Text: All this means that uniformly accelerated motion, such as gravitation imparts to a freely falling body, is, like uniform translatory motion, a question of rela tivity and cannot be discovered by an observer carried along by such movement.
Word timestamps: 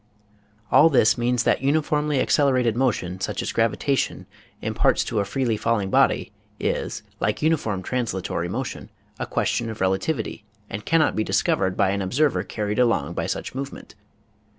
All 0.71 0.89
this 0.89 1.15
means 1.15 1.43
that 1.43 1.61
uniformly 1.61 2.19
accelerated 2.19 2.75
motion, 2.75 3.19
such 3.21 3.43
as 3.43 3.51
gravitation 3.51 4.25
imparts 4.59 5.03
to 5.03 5.19
a 5.19 5.25
freely 5.25 5.55
falling 5.57 5.91
body, 5.91 6.31
is, 6.59 7.03
like 7.19 7.43
uniform 7.43 7.83
translatory 7.83 8.49
motion, 8.49 8.89
a 9.19 9.27
question 9.27 9.69
of 9.69 9.77
rela 9.77 9.99
tivity 9.99 10.41
and 10.71 10.85
cannot 10.85 11.15
be 11.15 11.23
discovered 11.23 11.77
by 11.77 11.91
an 11.91 12.01
observer 12.01 12.41
carried 12.43 12.79
along 12.79 13.13
by 13.13 13.27
such 13.27 13.53
movement. 13.53 13.93